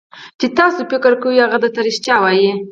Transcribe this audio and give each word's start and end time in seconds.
چې 0.39 0.47
تاسو 0.57 0.81
فکر 0.91 1.13
کوئ 1.21 1.37
هغه 1.43 1.57
درته 1.63 1.79
رښتیا 1.87 2.15
وایي. 2.21 2.51